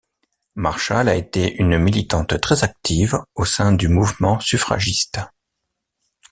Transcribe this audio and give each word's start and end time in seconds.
Marshall 0.55 1.09
a 1.09 1.15
été 1.15 1.55
une 1.61 1.77
militante 1.77 2.41
très 2.41 2.63
active 2.63 3.19
au 3.35 3.45
sein 3.45 3.71
du 3.71 3.87
mouvement 3.87 4.39
suffragiste. 4.39 5.19